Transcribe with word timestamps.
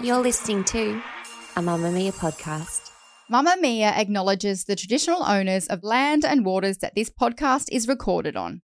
You're 0.00 0.20
listening 0.20 0.64
to 0.64 1.02
a 1.56 1.60
Mamamia 1.60 2.14
podcast. 2.14 2.90
Mamamia 3.30 3.92
acknowledges 3.94 4.64
the 4.64 4.74
traditional 4.74 5.22
owners 5.22 5.66
of 5.66 5.84
land 5.84 6.24
and 6.24 6.46
waters 6.46 6.78
that 6.78 6.94
this 6.94 7.10
podcast 7.10 7.68
is 7.70 7.86
recorded 7.86 8.36
on. 8.36 8.62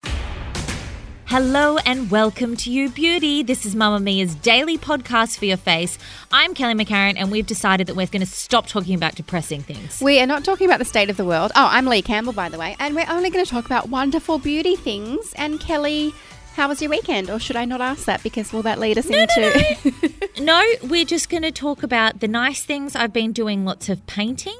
Hello 1.27 1.79
and 1.87 2.11
welcome 2.11 2.57
to 2.57 2.73
You 2.73 2.89
Beauty. 2.89 3.45
This 3.45 3.65
is 3.65 3.77
Mamamia's 3.77 4.35
daily 4.35 4.77
podcast 4.77 5.39
for 5.39 5.45
your 5.45 5.57
face. 5.57 5.97
I'm 6.33 6.55
Kelly 6.55 6.75
McCarren, 6.75 7.15
and 7.17 7.31
we've 7.31 7.47
decided 7.47 7.87
that 7.87 7.95
we're 7.95 8.07
going 8.07 8.21
to 8.21 8.27
stop 8.27 8.67
talking 8.67 8.95
about 8.95 9.15
depressing 9.15 9.63
things. 9.63 10.01
We 10.03 10.19
are 10.21 10.27
not 10.27 10.45
talking 10.45 10.67
about 10.67 10.81
the 10.81 10.85
state 10.85 11.09
of 11.09 11.17
the 11.17 11.25
world. 11.25 11.53
Oh, 11.55 11.69
I'm 11.71 11.87
Leigh 11.87 12.03
Campbell, 12.03 12.33
by 12.33 12.49
the 12.49 12.59
way, 12.59 12.77
and 12.81 12.97
we're 12.97 13.09
only 13.09 13.31
going 13.31 13.45
to 13.45 13.51
talk 13.51 13.67
about 13.67 13.89
wonderful 13.91 14.39
beauty 14.39 14.77
things. 14.77 15.33
And 15.37 15.61
Kelly, 15.61 16.13
how 16.55 16.69
was 16.69 16.81
your 16.81 16.91
weekend? 16.91 17.31
Or 17.31 17.39
should 17.39 17.57
I 17.57 17.65
not 17.65 17.81
ask 17.81 18.05
that 18.07 18.23
because 18.23 18.53
will 18.53 18.63
that 18.63 18.79
lead 18.79 18.99
us 18.99 19.07
into. 19.07 20.11
No, 20.41 20.65
we're 20.83 21.05
just 21.05 21.31
going 21.31 21.45
to 21.45 21.53
talk 21.53 21.85
about 21.85 22.19
the 22.19 22.27
nice 22.27 22.65
things. 22.65 22.97
I've 22.97 23.13
been 23.13 23.31
doing 23.31 23.65
lots 23.65 23.89
of 23.89 24.05
painting. 24.07 24.59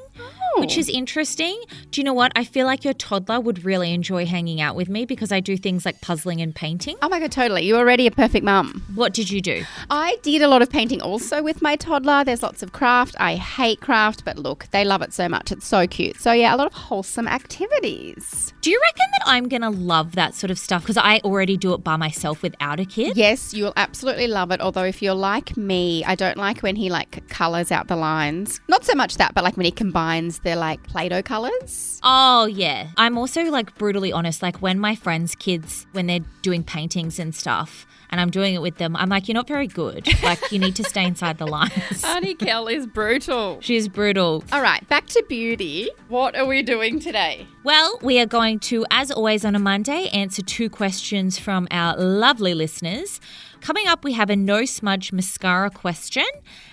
Which 0.57 0.77
is 0.77 0.89
oh. 0.89 0.93
interesting. 0.93 1.61
Do 1.91 1.99
you 1.99 2.05
know 2.05 2.13
what? 2.13 2.31
I 2.35 2.43
feel 2.43 2.65
like 2.65 2.83
your 2.83 2.93
toddler 2.93 3.39
would 3.39 3.65
really 3.65 3.93
enjoy 3.93 4.25
hanging 4.25 4.61
out 4.61 4.75
with 4.75 4.89
me 4.89 5.05
because 5.05 5.31
I 5.31 5.39
do 5.39 5.57
things 5.57 5.85
like 5.85 6.01
puzzling 6.01 6.41
and 6.41 6.55
painting. 6.55 6.97
Oh 7.01 7.09
my 7.09 7.19
god, 7.19 7.31
totally. 7.31 7.63
You're 7.63 7.79
already 7.79 8.07
a 8.07 8.11
perfect 8.11 8.45
mum. 8.45 8.83
What 8.95 9.13
did 9.13 9.29
you 9.29 9.41
do? 9.41 9.63
I 9.89 10.17
did 10.21 10.41
a 10.41 10.47
lot 10.47 10.61
of 10.61 10.69
painting 10.69 11.01
also 11.01 11.43
with 11.43 11.61
my 11.61 11.75
toddler. 11.75 12.23
There's 12.23 12.43
lots 12.43 12.63
of 12.63 12.71
craft. 12.71 13.15
I 13.19 13.35
hate 13.35 13.81
craft, 13.81 14.23
but 14.25 14.37
look, 14.37 14.67
they 14.71 14.85
love 14.85 15.01
it 15.01 15.13
so 15.13 15.27
much. 15.27 15.51
It's 15.51 15.67
so 15.67 15.87
cute. 15.87 16.19
So 16.19 16.31
yeah, 16.31 16.55
a 16.55 16.57
lot 16.57 16.67
of 16.67 16.73
wholesome 16.73 17.27
activities. 17.27 18.53
Do 18.61 18.69
you 18.69 18.79
reckon 18.81 19.05
that 19.11 19.27
I'm 19.27 19.47
going 19.47 19.61
to 19.61 19.69
love 19.69 20.15
that 20.15 20.33
sort 20.33 20.51
of 20.51 20.57
stuff 20.57 20.83
because 20.83 20.97
I 20.97 21.19
already 21.19 21.57
do 21.57 21.73
it 21.73 21.83
by 21.83 21.95
myself 21.97 22.41
without 22.41 22.79
a 22.79 22.85
kid? 22.85 23.17
Yes, 23.17 23.53
you'll 23.53 23.73
absolutely 23.75 24.27
love 24.27 24.51
it. 24.51 24.61
Although 24.61 24.83
if 24.83 25.01
you're 25.01 25.13
like 25.13 25.55
me, 25.57 26.03
I 26.05 26.15
don't 26.15 26.37
like 26.37 26.61
when 26.61 26.75
he 26.75 26.89
like 26.89 27.27
colors 27.29 27.71
out 27.71 27.87
the 27.87 27.95
lines. 27.95 28.59
Not 28.67 28.85
so 28.85 28.95
much 28.95 29.17
that, 29.17 29.33
but 29.33 29.43
like 29.43 29.57
when 29.57 29.65
he 29.65 29.71
combines 29.71 30.39
the 30.45 30.55
like 30.55 30.81
Play-Doh 30.83 31.23
colors. 31.23 31.99
Oh, 32.03 32.45
yeah. 32.45 32.87
I'm 32.95 33.17
also 33.17 33.41
like 33.45 33.75
brutally 33.77 34.13
honest. 34.13 34.41
Like 34.41 34.61
when 34.61 34.79
my 34.79 34.95
friends' 34.95 35.35
kids, 35.35 35.85
when 35.91 36.07
they're 36.07 36.23
doing 36.41 36.63
paintings 36.63 37.19
and 37.19 37.35
stuff, 37.35 37.85
and 38.11 38.21
I'm 38.21 38.29
doing 38.29 38.53
it 38.53 38.61
with 38.61 38.77
them, 38.77 38.95
I'm 38.95 39.09
like, 39.09 39.27
you're 39.27 39.33
not 39.33 39.47
very 39.47 39.67
good. 39.67 40.07
Like, 40.23 40.51
you 40.51 40.59
need 40.59 40.75
to 40.75 40.83
stay 40.83 41.03
inside 41.11 41.39
the 41.39 41.47
lines. 41.47 42.03
Auntie 42.05 42.35
Kel 42.35 42.67
is 42.67 42.85
brutal. 42.85 43.57
She's 43.61 43.87
brutal. 43.87 44.43
All 44.53 44.61
right, 44.61 44.87
back 44.87 45.07
to 45.07 45.25
beauty. 45.27 45.89
What 46.07 46.35
are 46.37 46.45
we 46.45 46.61
doing 46.61 46.99
today? 46.99 47.47
Well, 47.63 47.99
we 48.03 48.19
are 48.19 48.27
going 48.27 48.59
to, 48.59 48.85
as 48.91 49.11
always 49.11 49.43
on 49.43 49.55
a 49.55 49.59
Monday, 49.59 50.07
answer 50.09 50.43
two 50.43 50.69
questions 50.69 51.39
from 51.39 51.67
our 51.71 51.97
lovely 51.97 52.53
listeners. 52.53 53.19
Coming 53.65 53.87
up, 53.87 54.03
we 54.03 54.13
have 54.13 54.29
a 54.29 54.35
no 54.35 54.63
smudge 54.63 55.11
mascara 55.11 55.71
question 55.71 56.27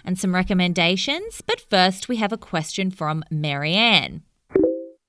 and 0.04 0.18
some 0.18 0.34
recommendations. 0.34 1.40
But 1.40 1.58
first, 1.70 2.06
we 2.06 2.16
have 2.16 2.34
a 2.34 2.36
question 2.36 2.90
from 2.90 3.24
Marianne. 3.30 4.24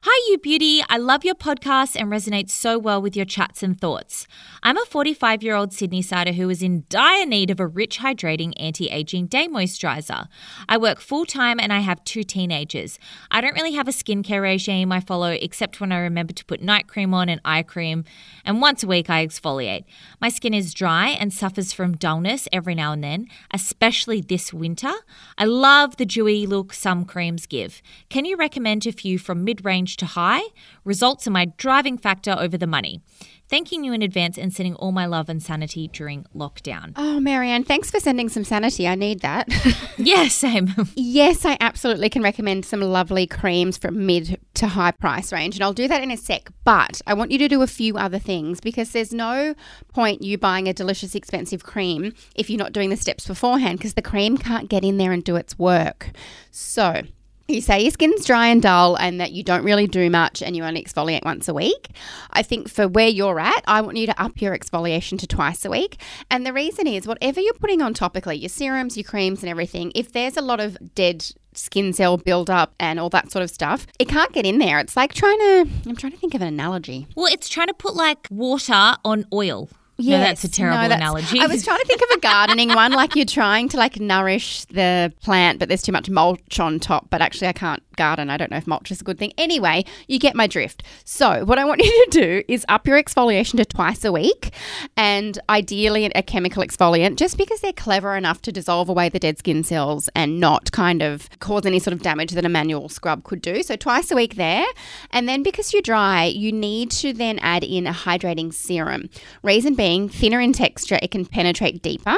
Hi, 0.05 0.29
you 0.29 0.37
beauty. 0.37 0.83
I 0.89 0.97
love 0.97 1.23
your 1.23 1.33
podcast 1.33 1.95
and 1.97 2.11
resonate 2.11 2.49
so 2.49 2.77
well 2.77 3.01
with 3.01 3.15
your 3.15 3.25
chats 3.25 3.63
and 3.63 3.79
thoughts. 3.79 4.27
I'm 4.61 4.75
a 4.75 4.83
45 4.83 5.41
year 5.41 5.55
old 5.55 5.71
Sydney 5.71 6.01
sider 6.01 6.33
who 6.33 6.49
is 6.49 6.61
in 6.61 6.83
dire 6.89 7.25
need 7.25 7.49
of 7.49 7.61
a 7.61 7.67
rich, 7.67 7.99
hydrating, 7.99 8.51
anti 8.57 8.89
aging 8.89 9.27
day 9.27 9.47
moisturizer. 9.47 10.27
I 10.67 10.75
work 10.77 10.99
full 10.99 11.25
time 11.25 11.57
and 11.57 11.71
I 11.71 11.79
have 11.79 12.03
two 12.03 12.23
teenagers. 12.23 12.99
I 13.31 13.39
don't 13.39 13.53
really 13.53 13.75
have 13.75 13.87
a 13.87 13.91
skincare 13.91 14.41
regime 14.41 14.91
I 14.91 14.99
follow 14.99 15.29
except 15.29 15.79
when 15.79 15.93
I 15.93 15.99
remember 15.99 16.33
to 16.33 16.43
put 16.43 16.61
night 16.61 16.89
cream 16.89 17.13
on 17.13 17.29
and 17.29 17.39
eye 17.45 17.63
cream, 17.63 18.03
and 18.43 18.59
once 18.59 18.83
a 18.83 18.87
week 18.87 19.09
I 19.09 19.25
exfoliate. 19.25 19.85
My 20.19 20.27
skin 20.27 20.53
is 20.53 20.73
dry 20.73 21.11
and 21.11 21.31
suffers 21.31 21.71
from 21.71 21.95
dullness 21.95 22.49
every 22.51 22.75
now 22.75 22.91
and 22.91 23.01
then, 23.01 23.27
especially 23.51 24.19
this 24.19 24.53
winter. 24.53 24.91
I 25.37 25.45
love 25.45 25.95
the 25.95 26.05
dewy 26.05 26.45
look 26.45 26.73
some 26.73 27.05
creams 27.05 27.45
give. 27.45 27.81
Can 28.09 28.25
you 28.25 28.35
recommend 28.35 28.85
a 28.85 28.91
few 28.91 29.17
from 29.17 29.45
mid 29.45 29.63
range 29.63 29.92
to 29.97 30.05
high? 30.05 30.41
Results 30.83 31.27
are 31.27 31.31
my 31.31 31.45
driving 31.57 31.97
factor 31.97 32.35
over 32.37 32.57
the 32.57 32.67
money. 32.67 33.01
Thanking 33.49 33.83
you 33.83 33.93
in 33.93 34.01
advance 34.01 34.37
and 34.37 34.51
sending 34.51 34.73
all 34.75 34.91
my 34.91 35.05
love 35.05 35.29
and 35.29 35.43
sanity 35.43 35.87
during 35.87 36.25
lockdown. 36.33 36.93
Oh, 36.95 37.19
Marianne, 37.19 37.63
thanks 37.63 37.91
for 37.91 37.99
sending 37.99 38.27
some 38.29 38.43
sanity. 38.43 38.87
I 38.87 38.95
need 38.95 39.19
that. 39.21 39.47
Yeah, 39.95 40.27
same. 40.27 40.73
yes, 40.95 41.45
I 41.45 41.55
absolutely 41.61 42.09
can 42.09 42.23
recommend 42.23 42.65
some 42.65 42.81
lovely 42.81 43.27
creams 43.27 43.77
from 43.77 44.07
mid 44.07 44.39
to 44.55 44.67
high 44.67 44.89
price 44.91 45.31
range, 45.31 45.55
and 45.55 45.63
I'll 45.63 45.71
do 45.71 45.87
that 45.87 46.01
in 46.01 46.09
a 46.09 46.17
sec. 46.17 46.49
But 46.63 46.99
I 47.05 47.13
want 47.13 47.29
you 47.29 47.37
to 47.37 47.47
do 47.47 47.61
a 47.61 47.67
few 47.67 47.95
other 47.95 48.17
things 48.17 48.59
because 48.59 48.91
there's 48.91 49.13
no 49.13 49.53
point 49.93 50.23
you 50.23 50.39
buying 50.39 50.67
a 50.67 50.73
delicious, 50.73 51.13
expensive 51.13 51.63
cream 51.63 52.13
if 52.35 52.49
you're 52.49 52.57
not 52.57 52.73
doing 52.73 52.89
the 52.89 52.97
steps 52.97 53.27
beforehand 53.27 53.77
because 53.77 53.93
the 53.93 54.01
cream 54.01 54.35
can't 54.35 54.67
get 54.67 54.83
in 54.83 54.97
there 54.97 55.11
and 55.11 55.23
do 55.23 55.35
its 55.35 55.59
work. 55.59 56.09
So, 56.49 57.03
you 57.47 57.61
say 57.61 57.81
your 57.81 57.91
skin's 57.91 58.25
dry 58.25 58.47
and 58.47 58.61
dull 58.61 58.95
and 58.95 59.19
that 59.19 59.33
you 59.33 59.43
don't 59.43 59.63
really 59.63 59.85
do 59.85 60.09
much 60.09 60.41
and 60.41 60.55
you 60.55 60.63
only 60.63 60.83
exfoliate 60.83 61.25
once 61.25 61.47
a 61.47 61.53
week. 61.53 61.89
I 62.31 62.41
think 62.41 62.69
for 62.69 62.87
where 62.87 63.09
you're 63.09 63.39
at, 63.39 63.63
I 63.67 63.81
want 63.81 63.97
you 63.97 64.05
to 64.07 64.21
up 64.21 64.41
your 64.41 64.57
exfoliation 64.57 65.19
to 65.19 65.27
twice 65.27 65.65
a 65.65 65.69
week. 65.69 66.01
And 66.31 66.45
the 66.45 66.53
reason 66.53 66.87
is 66.87 67.05
whatever 67.05 67.41
you're 67.41 67.53
putting 67.55 67.81
on 67.81 67.93
topically, 67.93 68.39
your 68.39 68.49
serums, 68.49 68.95
your 68.95 69.03
creams, 69.03 69.43
and 69.43 69.49
everything, 69.49 69.91
if 69.93 70.13
there's 70.13 70.37
a 70.37 70.41
lot 70.41 70.61
of 70.61 70.77
dead 70.95 71.25
skin 71.53 71.93
cell 71.93 72.17
buildup 72.17 72.73
and 72.79 72.99
all 72.99 73.09
that 73.09 73.29
sort 73.29 73.43
of 73.43 73.49
stuff, 73.49 73.85
it 73.99 74.07
can't 74.07 74.31
get 74.31 74.45
in 74.45 74.57
there. 74.59 74.79
It's 74.79 74.95
like 74.95 75.13
trying 75.13 75.37
to, 75.39 75.67
I'm 75.85 75.95
trying 75.95 76.13
to 76.13 76.17
think 76.17 76.33
of 76.33 76.41
an 76.41 76.47
analogy. 76.47 77.07
Well, 77.15 77.31
it's 77.31 77.49
trying 77.49 77.67
to 77.67 77.73
put 77.73 77.95
like 77.95 78.27
water 78.31 78.95
on 79.03 79.25
oil. 79.33 79.69
No, 79.99 80.17
that's 80.17 80.43
a 80.43 80.49
terrible 80.49 80.77
No, 80.77 80.89
that's- 80.89 80.99
analogy. 81.01 81.39
I 81.39 81.47
was 81.47 81.63
trying 81.63 81.79
to 81.79 81.85
think 81.85 82.01
of 82.01 82.17
a 82.17 82.19
gardening 82.19 82.69
one, 82.69 82.91
like 82.91 83.15
you're 83.15 83.25
trying 83.25 83.69
to 83.69 83.77
like 83.77 83.99
nourish 83.99 84.65
the 84.65 85.13
plant, 85.23 85.59
but 85.59 85.67
there's 85.69 85.81
too 85.83 85.91
much 85.91 86.09
mulch 86.09 86.59
on 86.59 86.79
top. 86.79 87.09
But 87.09 87.21
actually, 87.21 87.47
I 87.47 87.53
can't 87.53 87.81
garden. 87.95 88.29
I 88.31 88.37
don't 88.37 88.49
know 88.49 88.57
if 88.57 88.65
mulch 88.65 88.89
is 88.91 89.01
a 89.01 89.03
good 89.03 89.19
thing. 89.19 89.33
Anyway, 89.37 89.85
you 90.07 90.17
get 90.17 90.35
my 90.35 90.47
drift. 90.47 90.81
So 91.05 91.45
what 91.45 91.59
I 91.59 91.65
want 91.65 91.81
you 91.83 92.05
to 92.05 92.09
do 92.11 92.43
is 92.47 92.65
up 92.69 92.87
your 92.87 93.01
exfoliation 93.01 93.57
to 93.57 93.65
twice 93.65 94.03
a 94.03 94.11
week, 94.11 94.51
and 94.97 95.37
ideally 95.49 96.05
a 96.05 96.23
chemical 96.23 96.63
exfoliant, 96.63 97.17
just 97.17 97.37
because 97.37 97.61
they're 97.61 97.71
clever 97.73 98.15
enough 98.15 98.41
to 98.43 98.51
dissolve 98.51 98.89
away 98.89 99.09
the 99.09 99.19
dead 99.19 99.37
skin 99.37 99.63
cells 99.63 100.09
and 100.15 100.39
not 100.39 100.71
kind 100.71 101.01
of 101.03 101.29
cause 101.39 101.65
any 101.65 101.79
sort 101.79 101.93
of 101.93 102.01
damage 102.01 102.31
that 102.31 102.45
a 102.45 102.49
manual 102.49 102.89
scrub 102.89 103.23
could 103.23 103.41
do. 103.41 103.61
So 103.63 103.75
twice 103.75 104.09
a 104.11 104.15
week 104.15 104.35
there, 104.35 104.65
and 105.11 105.29
then 105.29 105.43
because 105.43 105.71
you're 105.71 105.81
dry, 105.83 106.25
you 106.25 106.51
need 106.51 106.89
to 106.91 107.13
then 107.13 107.37
add 107.39 107.63
in 107.63 107.85
a 107.85 107.93
hydrating 107.93 108.51
serum. 108.53 109.09
Reason 109.43 109.75
being, 109.75 109.82
thinner 110.09 110.39
in 110.39 110.53
texture, 110.53 110.97
it 111.01 111.11
can 111.11 111.25
penetrate 111.25 111.81
deeper 111.81 112.15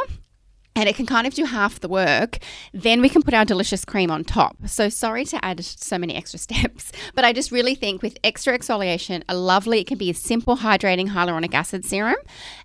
and 0.76 0.90
it 0.90 0.96
can 0.96 1.06
kind 1.06 1.26
of 1.26 1.34
do 1.34 1.46
half 1.46 1.80
the 1.80 1.88
work. 1.88 2.38
Then 2.74 3.02
we 3.02 3.10
can 3.10 3.22
put 3.22 3.34
our 3.34 3.46
delicious 3.46 3.86
cream 3.86 4.12
on 4.12 4.24
top. 4.24 4.58
So 4.68 4.90
sorry 4.90 5.26
to 5.26 5.44
add 5.44 5.64
so 5.64 5.98
many 5.98 6.16
extra 6.16 6.38
steps, 6.46 6.92
but 7.14 7.24
I 7.26 7.34
just 7.34 7.52
really 7.52 7.76
think 7.76 8.02
with 8.02 8.18
extra 8.24 8.58
exfoliation, 8.58 9.24
a 9.30 9.36
lovely, 9.36 9.80
it 9.80 9.88
can 9.88 9.98
be 9.98 10.10
a 10.10 10.14
simple 10.14 10.58
hydrating 10.58 11.10
hyaluronic 11.10 11.54
acid 11.54 11.86
serum, 11.86 12.18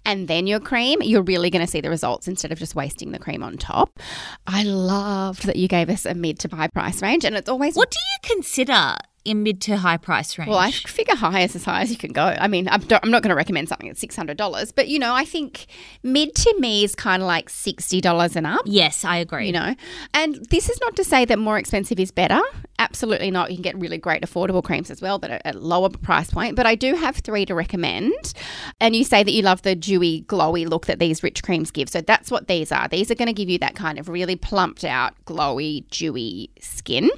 and 0.04 0.28
then 0.28 0.46
your 0.46 0.60
cream, 0.60 1.00
you're 1.02 1.22
really 1.22 1.50
going 1.50 1.64
to 1.64 1.70
see 1.70 1.80
the 1.80 1.90
results 1.90 2.26
instead 2.28 2.52
of 2.52 2.58
just 2.58 2.74
wasting 2.74 3.12
the 3.12 3.18
cream 3.18 3.42
on 3.42 3.56
top. 3.56 3.98
I 4.46 4.64
loved 4.64 5.46
that 5.46 5.56
you 5.56 5.68
gave 5.68 5.88
us 5.88 6.04
a 6.04 6.14
mid 6.14 6.38
to 6.40 6.54
high 6.54 6.68
price 6.68 7.00
range, 7.00 7.24
and 7.24 7.36
it's 7.36 7.48
always 7.48 7.76
what 7.76 7.90
do 7.90 7.98
you 7.98 8.34
consider 8.34 8.96
in 9.24 9.42
mid 9.42 9.60
to 9.62 9.76
high 9.76 9.96
price 9.96 10.38
range? 10.38 10.48
well, 10.48 10.58
I 10.58 10.70
figure 10.70 11.14
high 11.14 11.40
is 11.42 11.54
as 11.56 11.64
high 11.64 11.82
as 11.82 11.90
you 11.90 11.96
can 11.96 12.12
go. 12.12 12.22
I 12.22 12.48
mean, 12.48 12.68
I'm, 12.68 12.82
I'm 13.02 13.10
not 13.10 13.22
going 13.22 13.30
to 13.30 13.34
recommend 13.34 13.68
something 13.68 13.88
at 13.88 13.98
six 13.98 14.16
hundred 14.16 14.36
dollars, 14.36 14.72
but 14.72 14.88
you 14.88 14.98
know, 14.98 15.14
I 15.14 15.24
think 15.24 15.66
mid 16.02 16.34
to 16.36 16.54
me 16.58 16.84
is 16.84 16.94
kind 16.94 17.22
of 17.22 17.26
like 17.26 17.48
sixty 17.50 18.00
dollars 18.00 18.36
and 18.36 18.46
up. 18.46 18.62
yes, 18.64 19.04
I 19.04 19.16
agree. 19.16 19.46
You 19.46 19.52
know, 19.52 19.74
and 20.14 20.36
this 20.50 20.68
is 20.68 20.78
not 20.80 20.96
to 20.96 21.04
say 21.04 21.24
that 21.24 21.38
more 21.38 21.58
expensive 21.58 21.98
is 22.00 22.10
better. 22.10 22.40
Absolutely 22.80 23.30
not. 23.30 23.50
You 23.50 23.58
can 23.58 23.62
get 23.62 23.78
really 23.78 23.98
great 23.98 24.22
affordable 24.22 24.64
creams 24.64 24.90
as 24.90 25.02
well, 25.02 25.18
but 25.18 25.30
at 25.30 25.54
a 25.54 25.58
lower 25.58 25.90
price 25.90 26.30
point. 26.30 26.56
But 26.56 26.64
I 26.64 26.74
do 26.74 26.94
have 26.94 27.16
three 27.16 27.44
to 27.44 27.54
recommend. 27.54 28.32
And 28.80 28.96
you 28.96 29.04
say 29.04 29.22
that 29.22 29.32
you 29.32 29.42
love 29.42 29.60
the 29.60 29.74
dewy, 29.74 30.22
glowy 30.22 30.66
look 30.66 30.86
that 30.86 30.98
these 30.98 31.22
rich 31.22 31.42
creams 31.42 31.70
give. 31.70 31.90
So 31.90 32.00
that's 32.00 32.30
what 32.30 32.48
these 32.48 32.72
are. 32.72 32.88
These 32.88 33.10
are 33.10 33.14
going 33.14 33.26
to 33.26 33.34
give 33.34 33.50
you 33.50 33.58
that 33.58 33.74
kind 33.74 33.98
of 33.98 34.08
really 34.08 34.34
plumped 34.34 34.82
out, 34.82 35.12
glowy, 35.26 35.86
dewy 35.90 36.48
skin. 36.58 37.10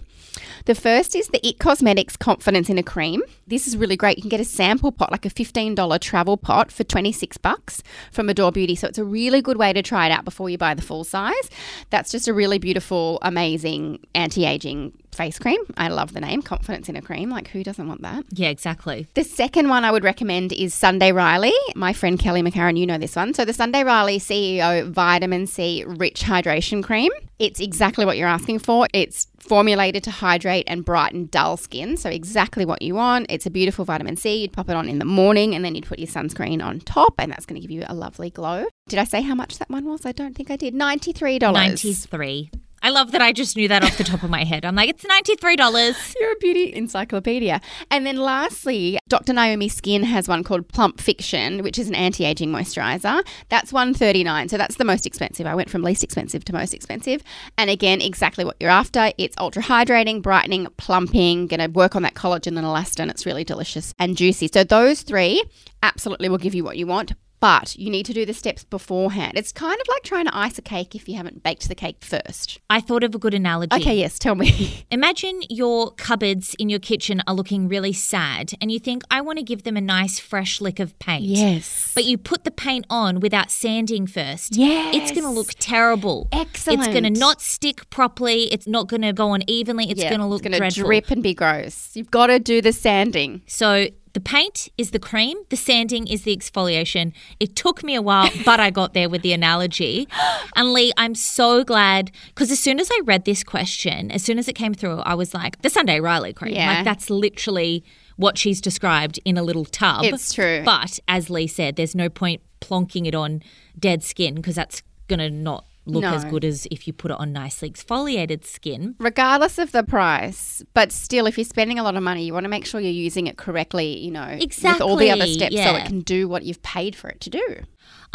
The 0.64 0.74
first 0.74 1.14
is 1.14 1.28
the 1.28 1.46
It 1.46 1.60
Cosmetics 1.60 2.16
Confidence 2.16 2.68
in 2.68 2.76
a 2.76 2.82
Cream. 2.82 3.22
This 3.46 3.68
is 3.68 3.76
really 3.76 3.96
great. 3.96 4.16
You 4.16 4.22
can 4.22 4.30
get 4.30 4.40
a 4.40 4.44
sample 4.44 4.90
pot, 4.90 5.12
like 5.12 5.26
a 5.26 5.30
$15 5.30 6.00
travel 6.00 6.36
pot 6.36 6.72
for 6.72 6.82
26 6.82 7.36
bucks 7.36 7.84
from 8.10 8.28
Adore 8.28 8.50
Beauty. 8.50 8.74
So 8.74 8.88
it's 8.88 8.98
a 8.98 9.04
really 9.04 9.42
good 9.42 9.58
way 9.58 9.72
to 9.72 9.82
try 9.82 10.06
it 10.06 10.12
out 10.12 10.24
before 10.24 10.50
you 10.50 10.58
buy 10.58 10.74
the 10.74 10.82
full 10.82 11.04
size. 11.04 11.50
That's 11.90 12.10
just 12.10 12.26
a 12.26 12.34
really 12.34 12.58
beautiful, 12.58 13.20
amazing 13.22 14.00
anti-aging 14.14 14.94
face 15.14 15.38
cream. 15.38 15.60
I 15.76 15.88
love 15.88 16.12
the 16.12 16.20
name, 16.20 16.42
Confidence 16.42 16.88
in 16.88 16.96
a 16.96 17.02
Cream. 17.02 17.30
Like 17.30 17.48
who 17.48 17.62
doesn't 17.62 17.86
want 17.86 18.02
that? 18.02 18.24
Yeah, 18.30 18.48
exactly. 18.48 19.06
The 19.14 19.24
second 19.24 19.68
one 19.68 19.84
I 19.84 19.90
would 19.90 20.04
recommend 20.04 20.52
is 20.52 20.74
Sunday 20.74 21.12
Riley. 21.12 21.52
My 21.74 21.92
friend 21.92 22.18
Kelly 22.18 22.42
McCarren, 22.42 22.78
you 22.78 22.86
know 22.86 22.98
this 22.98 23.16
one. 23.16 23.34
So 23.34 23.44
the 23.44 23.52
Sunday 23.52 23.84
Riley 23.84 24.18
CEO 24.18 24.86
Vitamin 24.88 25.46
C 25.46 25.84
Rich 25.86 26.22
Hydration 26.22 26.82
Cream. 26.82 27.12
It's 27.38 27.60
exactly 27.60 28.04
what 28.04 28.16
you're 28.16 28.28
asking 28.28 28.60
for. 28.60 28.86
It's 28.92 29.26
formulated 29.40 30.04
to 30.04 30.10
hydrate 30.10 30.64
and 30.68 30.84
brighten 30.84 31.26
dull 31.26 31.56
skin. 31.56 31.96
So 31.96 32.08
exactly 32.08 32.64
what 32.64 32.82
you 32.82 32.94
want. 32.94 33.26
It's 33.28 33.46
a 33.46 33.50
beautiful 33.50 33.84
vitamin 33.84 34.16
C. 34.16 34.42
You'd 34.42 34.52
pop 34.52 34.68
it 34.70 34.76
on 34.76 34.88
in 34.88 34.98
the 34.98 35.04
morning 35.04 35.54
and 35.54 35.64
then 35.64 35.74
you'd 35.74 35.86
put 35.86 35.98
your 35.98 36.08
sunscreen 36.08 36.64
on 36.64 36.80
top 36.80 37.14
and 37.18 37.32
that's 37.32 37.44
going 37.44 37.60
to 37.60 37.66
give 37.66 37.70
you 37.70 37.84
a 37.88 37.94
lovely 37.94 38.30
glow. 38.30 38.66
Did 38.88 38.98
I 38.98 39.04
say 39.04 39.22
how 39.22 39.34
much 39.34 39.58
that 39.58 39.68
one 39.68 39.84
was? 39.84 40.06
I 40.06 40.12
don't 40.12 40.36
think 40.36 40.50
I 40.50 40.56
did. 40.56 40.74
$93. 40.74 41.40
93. 41.52 42.50
I 42.84 42.90
love 42.90 43.12
that 43.12 43.22
I 43.22 43.32
just 43.32 43.56
knew 43.56 43.68
that 43.68 43.84
off 43.84 43.96
the 43.96 44.02
top 44.02 44.24
of 44.24 44.30
my 44.30 44.42
head. 44.42 44.64
I'm 44.64 44.74
like, 44.74 44.88
it's 44.88 45.04
$93. 45.04 46.16
You're 46.20 46.32
a 46.32 46.36
beauty 46.36 46.74
encyclopedia. 46.74 47.60
And 47.92 48.04
then 48.04 48.16
lastly, 48.16 48.98
Dr. 49.08 49.32
Naomi 49.32 49.68
Skin 49.68 50.02
has 50.02 50.26
one 50.26 50.42
called 50.42 50.66
Plump 50.66 51.00
Fiction, 51.00 51.62
which 51.62 51.78
is 51.78 51.88
an 51.88 51.94
anti-aging 51.94 52.50
moisturizer. 52.50 53.24
That's 53.50 53.72
139. 53.72 54.48
So 54.48 54.56
that's 54.56 54.76
the 54.76 54.84
most 54.84 55.06
expensive. 55.06 55.46
I 55.46 55.54
went 55.54 55.70
from 55.70 55.82
least 55.82 56.02
expensive 56.02 56.44
to 56.46 56.52
most 56.52 56.74
expensive. 56.74 57.22
And 57.56 57.70
again, 57.70 58.00
exactly 58.00 58.44
what 58.44 58.56
you're 58.58 58.68
after. 58.68 59.12
It's 59.16 59.36
ultra 59.38 59.62
hydrating, 59.62 60.20
brightening, 60.20 60.66
plumping, 60.76 61.46
going 61.46 61.60
to 61.60 61.68
work 61.68 61.94
on 61.94 62.02
that 62.02 62.14
collagen 62.14 62.58
and 62.58 62.66
elastin. 62.66 63.10
It's 63.10 63.24
really 63.24 63.44
delicious 63.44 63.94
and 64.00 64.16
juicy. 64.16 64.48
So 64.52 64.64
those 64.64 65.02
three 65.02 65.44
absolutely 65.84 66.28
will 66.28 66.38
give 66.38 66.54
you 66.54 66.64
what 66.64 66.76
you 66.76 66.88
want 66.88 67.12
but 67.42 67.76
you 67.76 67.90
need 67.90 68.06
to 68.06 68.12
do 68.14 68.24
the 68.24 68.32
steps 68.32 68.62
beforehand. 68.62 69.32
It's 69.34 69.50
kind 69.50 69.78
of 69.80 69.86
like 69.88 70.04
trying 70.04 70.26
to 70.26 70.36
ice 70.36 70.58
a 70.58 70.62
cake 70.62 70.94
if 70.94 71.08
you 71.08 71.16
haven't 71.16 71.42
baked 71.42 71.68
the 71.68 71.74
cake 71.74 71.96
first. 72.04 72.60
I 72.70 72.80
thought 72.80 73.02
of 73.02 73.16
a 73.16 73.18
good 73.18 73.34
analogy. 73.34 73.74
Okay, 73.74 73.96
yes, 73.96 74.16
tell 74.16 74.36
me. 74.36 74.86
Imagine 74.92 75.40
your 75.50 75.90
cupboards 75.90 76.54
in 76.60 76.68
your 76.68 76.78
kitchen 76.78 77.20
are 77.26 77.34
looking 77.34 77.66
really 77.66 77.92
sad 77.92 78.52
and 78.60 78.70
you 78.70 78.78
think, 78.78 79.02
I 79.10 79.20
want 79.22 79.38
to 79.38 79.42
give 79.44 79.64
them 79.64 79.76
a 79.76 79.80
nice 79.80 80.20
fresh 80.20 80.60
lick 80.60 80.78
of 80.78 80.96
paint. 81.00 81.24
Yes. 81.24 81.90
But 81.96 82.04
you 82.04 82.16
put 82.16 82.44
the 82.44 82.52
paint 82.52 82.86
on 82.88 83.18
without 83.18 83.50
sanding 83.50 84.06
first. 84.06 84.54
Yes. 84.54 84.94
It's 84.94 85.10
going 85.10 85.24
to 85.24 85.30
look 85.30 85.50
terrible. 85.58 86.28
Excellent. 86.30 86.78
It's 86.78 86.88
going 86.88 87.12
to 87.12 87.18
not 87.18 87.40
stick 87.40 87.90
properly. 87.90 88.52
It's 88.52 88.68
not 88.68 88.86
going 88.86 89.02
to 89.02 89.12
go 89.12 89.30
on 89.30 89.42
evenly. 89.48 89.90
It's 89.90 90.00
Yeah, 90.00 90.10
going 90.10 90.20
to 90.20 90.26
look 90.26 90.42
it's 90.42 90.44
gonna 90.46 90.58
dreadful. 90.58 90.84
drip 90.84 91.10
and 91.10 91.24
be 91.24 91.34
gross. 91.34 91.90
You've 91.96 92.12
got 92.12 92.28
to 92.28 92.38
do 92.38 92.62
the 92.62 92.72
sanding. 92.72 93.42
So 93.48 93.88
the 94.12 94.20
paint 94.20 94.68
is 94.76 94.90
the 94.90 94.98
cream, 94.98 95.38
the 95.48 95.56
sanding 95.56 96.06
is 96.06 96.22
the 96.22 96.36
exfoliation. 96.36 97.12
It 97.40 97.56
took 97.56 97.82
me 97.82 97.94
a 97.94 98.02
while, 98.02 98.30
but 98.44 98.60
I 98.60 98.70
got 98.70 98.94
there 98.94 99.08
with 99.08 99.22
the 99.22 99.32
analogy. 99.32 100.08
And 100.54 100.72
Leigh, 100.74 100.92
I'm 100.98 101.14
so 101.14 101.64
glad 101.64 102.10
because 102.28 102.50
as 102.50 102.60
soon 102.60 102.78
as 102.78 102.90
I 102.92 103.00
read 103.04 103.24
this 103.24 103.42
question, 103.42 104.10
as 104.10 104.22
soon 104.22 104.38
as 104.38 104.48
it 104.48 104.52
came 104.52 104.74
through, 104.74 104.98
I 104.98 105.14
was 105.14 105.32
like, 105.32 105.60
the 105.62 105.70
Sunday 105.70 105.98
Riley 105.98 106.34
cream. 106.34 106.54
Yeah. 106.54 106.74
Like 106.74 106.84
that's 106.84 107.08
literally 107.08 107.82
what 108.16 108.36
she's 108.36 108.60
described 108.60 109.18
in 109.24 109.38
a 109.38 109.42
little 109.42 109.64
tub. 109.64 110.04
It's 110.04 110.34
true. 110.34 110.62
But 110.64 110.98
as 111.08 111.30
Leigh 111.30 111.46
said, 111.46 111.76
there's 111.76 111.94
no 111.94 112.10
point 112.10 112.42
plonking 112.60 113.06
it 113.06 113.14
on 113.14 113.42
dead 113.78 114.02
skin 114.02 114.34
because 114.34 114.54
that's 114.54 114.82
going 115.08 115.20
to 115.20 115.30
not 115.30 115.64
look 115.84 116.02
No. 116.02 116.14
as 116.14 116.24
good 116.24 116.44
as 116.44 116.66
if 116.70 116.86
you 116.86 116.92
put 116.92 117.10
it 117.10 117.18
on 117.18 117.32
nicely 117.32 117.70
exfoliated 117.70 118.44
skin. 118.44 118.94
Regardless 118.98 119.58
of 119.58 119.72
the 119.72 119.82
price, 119.82 120.62
but 120.74 120.92
still, 120.92 121.26
if 121.26 121.36
you're 121.36 121.44
spending 121.44 121.78
a 121.78 121.82
lot 121.82 121.96
of 121.96 122.02
money, 122.02 122.24
you 122.24 122.32
want 122.32 122.44
to 122.44 122.48
make 122.50 122.64
sure 122.64 122.80
you're 122.80 122.90
using 122.90 123.26
it 123.26 123.36
correctly, 123.36 123.98
you 123.98 124.10
know, 124.10 124.22
exactly. 124.40 124.84
with 124.84 124.90
all 124.90 124.96
the 124.96 125.10
other 125.10 125.26
steps 125.26 125.56
so 125.56 125.74
it 125.74 125.86
can 125.86 126.00
do 126.00 126.28
what 126.28 126.44
you've 126.44 126.62
paid 126.62 126.94
for 126.94 127.08
it 127.08 127.20
to 127.20 127.30
do. 127.30 127.56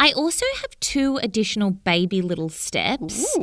I 0.00 0.12
also 0.12 0.46
have 0.60 0.78
two 0.80 1.18
additional 1.18 1.70
baby 1.70 2.22
little 2.22 2.48
steps. 2.48 3.36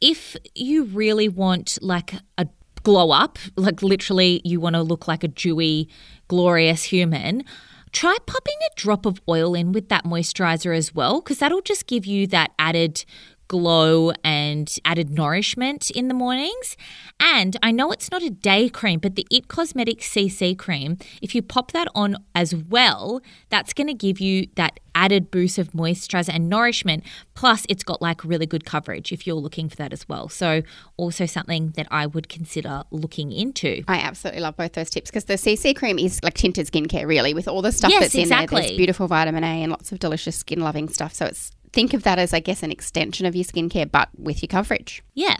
If 0.00 0.36
you 0.54 0.84
really 0.84 1.28
want 1.28 1.78
like 1.80 2.14
a 2.36 2.46
glow 2.82 3.12
up, 3.12 3.38
like 3.56 3.82
literally 3.82 4.42
you 4.44 4.60
want 4.60 4.74
to 4.74 4.82
look 4.82 5.08
like 5.08 5.24
a 5.24 5.28
dewy, 5.28 5.88
glorious 6.28 6.84
human, 6.84 7.44
try 7.92 8.16
popping 8.26 8.56
a 8.66 8.74
drop 8.76 9.06
of 9.06 9.22
oil 9.28 9.54
in 9.54 9.72
with 9.72 9.88
that 9.88 10.04
moisturizer 10.04 10.76
as 10.76 10.94
well, 10.94 11.20
because 11.20 11.38
that'll 11.38 11.62
just 11.62 11.86
give 11.86 12.04
you 12.04 12.26
that 12.26 12.50
added 12.58 13.04
glow 13.48 14.12
and 14.22 14.74
added 14.84 15.10
nourishment 15.10 15.90
in 15.90 16.08
the 16.08 16.14
mornings. 16.14 16.76
And 17.20 17.56
I 17.62 17.70
know 17.70 17.90
it's 17.92 18.10
not 18.10 18.22
a 18.22 18.30
day 18.30 18.68
cream, 18.68 18.98
but 19.00 19.14
the 19.14 19.26
It 19.30 19.48
Cosmetics 19.48 20.08
CC 20.12 20.56
cream, 20.58 20.98
if 21.22 21.34
you 21.34 21.42
pop 21.42 21.72
that 21.72 21.88
on 21.94 22.16
as 22.34 22.54
well, 22.54 23.20
that's 23.50 23.72
going 23.72 23.86
to 23.88 23.94
give 23.94 24.20
you 24.20 24.48
that 24.56 24.80
added 24.96 25.30
boost 25.30 25.58
of 25.58 25.72
moisturizer 25.72 26.30
and 26.34 26.48
nourishment. 26.48 27.04
Plus, 27.34 27.66
it's 27.68 27.82
got 27.82 28.00
like 28.00 28.24
really 28.24 28.46
good 28.46 28.64
coverage 28.64 29.12
if 29.12 29.26
you're 29.26 29.36
looking 29.36 29.68
for 29.68 29.76
that 29.76 29.92
as 29.92 30.08
well. 30.08 30.28
So, 30.28 30.62
also 30.96 31.26
something 31.26 31.70
that 31.76 31.86
I 31.90 32.06
would 32.06 32.28
consider 32.28 32.82
looking 32.90 33.32
into. 33.32 33.82
I 33.88 33.98
absolutely 33.98 34.40
love 34.42 34.56
both 34.56 34.72
those 34.74 34.90
tips 34.90 35.10
because 35.10 35.24
the 35.24 35.34
CC 35.34 35.74
cream 35.74 35.98
is 35.98 36.22
like 36.22 36.34
tinted 36.34 36.66
skincare, 36.70 37.06
really, 37.06 37.34
with 37.34 37.48
all 37.48 37.62
the 37.62 37.72
stuff 37.72 37.90
Yes, 37.90 38.02
that's 38.02 38.14
in 38.14 38.28
there. 38.28 38.38
exactly. 38.42 38.60
There's 38.62 38.76
beautiful 38.76 39.08
vitamin 39.08 39.42
A 39.44 39.62
and 39.62 39.70
lots 39.70 39.90
of 39.92 39.98
delicious 39.98 40.36
skin 40.36 40.60
loving 40.60 40.88
stuff. 40.88 41.12
So 41.12 41.26
it's 41.26 41.50
think 41.74 41.92
of 41.92 42.04
that 42.04 42.20
as, 42.20 42.32
I 42.32 42.38
guess, 42.38 42.62
an 42.62 42.70
extension 42.70 43.26
of 43.26 43.34
your 43.34 43.44
skincare, 43.44 43.90
but 43.90 44.08
with 44.16 44.40
your 44.42 44.48
coverage. 44.48 45.02
Yeah. 45.12 45.36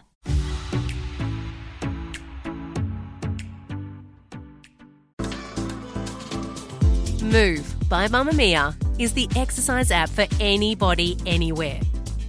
Move 7.23 7.89
by 7.89 8.09
Mamamia 8.09 8.75
is 9.01 9.13
the 9.15 9.29
exercise 9.37 9.91
app 9.91 10.09
for 10.09 10.27
anybody, 10.41 11.17
anywhere. 11.25 11.81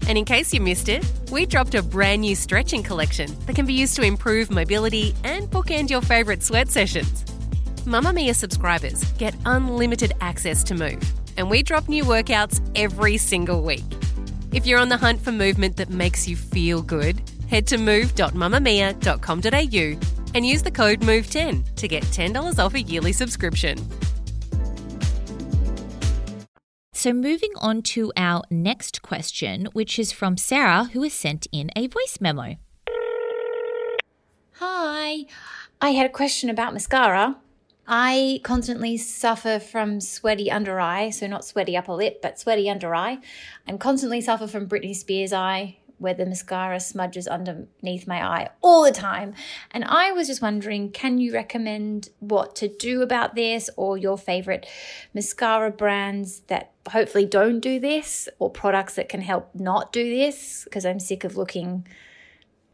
And 0.08 0.20
in 0.20 0.26
case 0.26 0.54
you 0.54 0.62
missed 0.62 0.88
it, 0.88 1.04
we 1.32 1.48
dropped 1.48 1.74
a 1.74 1.82
brand 1.82 2.22
new 2.22 2.36
stretching 2.36 2.84
collection 2.84 3.36
that 3.48 3.56
can 3.56 3.66
be 3.66 3.74
used 3.74 3.96
to 3.96 4.04
improve 4.04 4.52
mobility 4.52 5.16
and 5.24 5.50
bookend 5.50 5.90
your 5.90 6.02
favourite 6.02 6.44
sweat 6.44 6.70
sessions. 6.70 7.24
Mamamia 7.86 8.36
subscribers 8.36 9.04
get 9.14 9.36
unlimited 9.46 10.14
access 10.22 10.64
to 10.64 10.76
Move, 10.76 11.04
and 11.38 11.50
we 11.50 11.64
drop 11.64 11.88
new 11.88 12.04
workouts 12.04 12.60
every 12.76 13.16
single 13.18 13.62
week. 13.62 13.86
If 14.52 14.66
you're 14.66 14.80
on 14.80 14.90
the 14.90 14.98
hunt 14.98 15.22
for 15.22 15.32
movement 15.32 15.78
that 15.78 15.90
makes 15.90 16.28
you 16.28 16.36
feel 16.36 16.82
good, 16.82 17.22
head 17.50 17.66
to 17.68 17.78
move.mamamia.com.au 17.78 20.16
and 20.36 20.46
use 20.46 20.62
the 20.62 20.72
code 20.72 21.00
MOVE10 21.02 21.76
to 21.76 21.88
get 21.88 22.04
$10 22.04 22.64
off 22.64 22.74
a 22.74 22.82
yearly 22.82 23.14
subscription. 23.14 23.78
So, 26.94 27.14
moving 27.14 27.52
on 27.58 27.82
to 27.94 28.12
our 28.18 28.44
next 28.50 29.02
question, 29.02 29.68
which 29.74 30.00
is 30.00 30.12
from 30.12 30.38
Sarah, 30.38 30.86
who 30.86 31.04
has 31.04 31.14
sent 31.14 31.48
in 31.52 31.70
a 31.76 31.88
voice 31.88 32.18
memo. 32.20 32.56
Hi. 34.54 35.26
I 35.82 35.90
had 35.90 36.06
a 36.06 36.10
question 36.10 36.50
about 36.50 36.74
mascara. 36.74 37.36
I 37.88 38.40
constantly 38.44 38.98
suffer 38.98 39.60
from 39.60 40.02
sweaty 40.02 40.52
under 40.52 40.80
eye, 40.80 41.10
so 41.12 41.28
not 41.28 41.46
sweaty 41.46 41.78
upper 41.78 41.94
lip, 41.94 42.22
but 42.22 42.40
sweaty 42.40 42.70
under 42.70 42.96
eye. 42.96 43.20
And 43.68 43.80
constantly 43.80 44.22
suffer 44.22 44.48
from 44.48 44.68
Britney 44.68 44.96
Spears 44.96 45.34
eye, 45.34 45.78
where 45.98 46.14
the 46.14 46.26
mascara 46.26 46.80
smudges 46.80 47.28
underneath 47.28 48.08
my 48.08 48.26
eye 48.26 48.50
all 48.62 48.84
the 48.84 48.92
time. 48.92 49.34
And 49.72 49.84
I 49.86 50.12
was 50.12 50.28
just 50.28 50.42
wondering 50.42 50.92
can 50.92 51.18
you 51.20 51.34
recommend 51.34 52.10
what 52.20 52.56
to 52.58 52.68
do 52.68 53.02
about 53.02 53.36
this 53.36 53.70
or 53.78 53.98
your 53.98 54.18
favorite 54.18 54.66
mascara 55.14 55.72
brands 55.72 56.42
that 56.48 56.72
hopefully 56.90 57.26
don't 57.26 57.60
do 57.60 57.80
this 57.80 58.28
or 58.40 58.50
products 58.50 58.96
that 58.96 59.10
can 59.10 59.22
help 59.22 59.54
not 59.54 59.94
do 59.94 60.10
this? 60.10 60.64
Because 60.66 60.86
I'm 60.86 61.00
sick 61.00 61.24
of 61.24 61.38
looking 61.38 61.88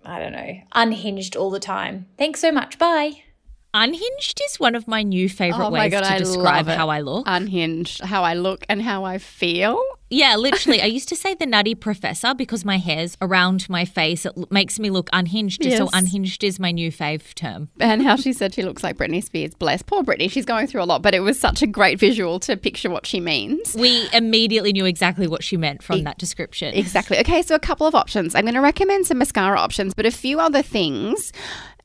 I 0.03 0.18
don't 0.18 0.32
know, 0.32 0.60
unhinged 0.74 1.36
all 1.36 1.51
the 1.51 1.60
time. 1.60 2.08
Thanks 2.18 2.39
so 2.39 2.51
much. 2.51 2.80
Bye. 2.80 3.24
Unhinged 3.73 4.41
is 4.49 4.59
one 4.59 4.75
of 4.75 4.87
my 4.87 5.01
new 5.01 5.29
favorite 5.29 5.65
Oh 5.65 5.71
my 5.71 5.83
ways 5.83 5.91
God, 5.91 6.01
to 6.03 6.13
I 6.13 6.17
describe 6.17 6.67
how 6.67 6.89
I 6.89 6.99
look. 6.99 7.23
Unhinged, 7.25 8.03
how 8.03 8.23
I 8.23 8.33
look 8.33 8.65
and 8.67 8.81
how 8.81 9.05
I 9.05 9.17
feel. 9.17 9.81
Yeah, 10.09 10.35
literally. 10.35 10.81
I 10.83 10.87
used 10.87 11.07
to 11.09 11.15
say 11.15 11.35
the 11.35 11.45
nutty 11.45 11.73
professor 11.73 12.33
because 12.35 12.65
my 12.65 12.77
hair's 12.77 13.17
around 13.21 13.69
my 13.69 13.85
face. 13.85 14.25
It 14.25 14.51
makes 14.51 14.77
me 14.77 14.89
look 14.89 15.09
unhinged. 15.13 15.63
So 15.63 15.89
unhinged 15.93 16.43
is 16.43 16.59
my 16.59 16.71
new 16.71 16.91
fave 16.91 17.33
term. 17.33 17.69
And 17.79 18.03
how 18.03 18.17
she 18.17 18.33
said 18.33 18.53
she 18.53 18.61
looks 18.63 18.83
like 18.83 18.97
Britney 18.97 19.23
Spears. 19.23 19.55
Bless 19.55 19.81
poor 19.81 20.03
Britney. 20.03 20.29
She's 20.29 20.45
going 20.45 20.67
through 20.67 20.83
a 20.83 20.85
lot, 20.85 21.01
but 21.01 21.15
it 21.15 21.21
was 21.21 21.39
such 21.39 21.61
a 21.61 21.67
great 21.67 21.97
visual 21.97 22.41
to 22.41 22.57
picture 22.57 22.89
what 22.89 23.07
she 23.07 23.21
means. 23.21 23.73
We 23.73 24.09
immediately 24.11 24.73
knew 24.73 24.85
exactly 24.85 25.27
what 25.27 25.43
she 25.43 25.55
meant 25.55 25.81
from 25.81 26.03
that 26.03 26.17
description. 26.17 26.75
Exactly. 26.75 27.17
Okay, 27.19 27.41
so 27.41 27.55
a 27.55 27.59
couple 27.59 27.87
of 27.87 27.95
options. 27.95 28.35
I'm 28.35 28.43
going 28.43 28.55
to 28.55 28.61
recommend 28.61 29.07
some 29.07 29.17
mascara 29.17 29.57
options, 29.57 29.93
but 29.93 30.05
a 30.05 30.11
few 30.11 30.41
other 30.41 30.61
things. 30.61 31.31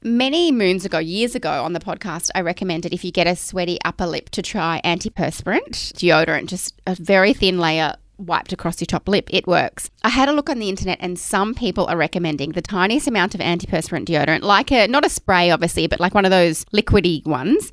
Many 0.02 0.52
moons 0.52 0.84
ago, 0.84 0.98
years 0.98 1.34
ago 1.34 1.64
on 1.64 1.72
the 1.72 1.80
podcast, 1.80 2.30
I 2.34 2.42
recommended 2.42 2.92
if 2.92 3.04
you 3.04 3.10
get 3.10 3.26
a 3.26 3.34
sweaty 3.34 3.78
upper 3.84 4.06
lip 4.06 4.28
to 4.30 4.42
try 4.42 4.80
antiperspirant 4.84 5.94
deodorant, 5.94 6.46
just 6.46 6.74
a 6.86 6.94
very 6.94 7.32
thin 7.32 7.58
layer 7.58 7.94
wiped 8.18 8.52
across 8.52 8.80
your 8.80 8.86
top 8.86 9.08
lip. 9.08 9.28
It 9.30 9.46
works. 9.46 9.90
I 10.02 10.10
had 10.10 10.28
a 10.28 10.32
look 10.32 10.50
on 10.50 10.58
the 10.58 10.68
internet 10.68 10.98
and 11.00 11.18
some 11.18 11.54
people 11.54 11.86
are 11.86 11.96
recommending 11.96 12.52
the 12.52 12.62
tiniest 12.62 13.08
amount 13.08 13.34
of 13.34 13.40
antiperspirant 13.40 14.04
deodorant, 14.04 14.42
like 14.42 14.70
a 14.70 14.86
not 14.86 15.06
a 15.06 15.08
spray 15.08 15.50
obviously, 15.50 15.86
but 15.86 16.00
like 16.00 16.14
one 16.14 16.24
of 16.24 16.30
those 16.30 16.64
liquidy 16.66 17.24
ones 17.26 17.70